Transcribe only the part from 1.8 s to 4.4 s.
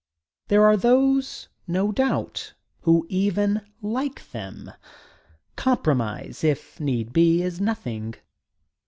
doubt, who even like